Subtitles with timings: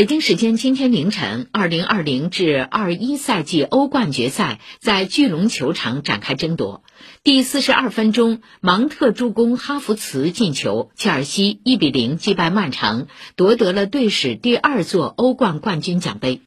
[0.00, 6.82] 北京时间今天凌晨2020至21赛季欧冠决赛在巨龙球场展开争夺。
[7.22, 16.40] 第四十二分钟，芒特助攻哈弗茨进球，切尔西1比0击败曼城，夺得了队史第二座欧冠冠军奖杯。